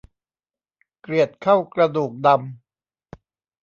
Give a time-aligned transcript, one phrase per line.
[1.01, 3.21] เกลียดเข้ากระดูกดำ